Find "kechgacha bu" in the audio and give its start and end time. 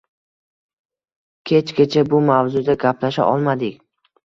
1.51-2.23